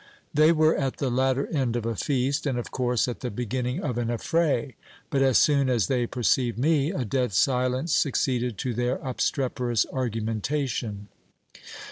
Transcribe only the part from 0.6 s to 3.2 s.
at the latter end of a feast, and of course at